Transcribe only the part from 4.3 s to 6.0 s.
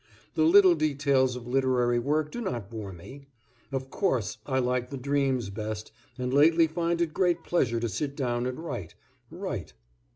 I like the dreams best